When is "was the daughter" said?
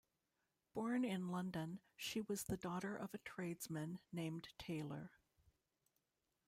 2.21-2.95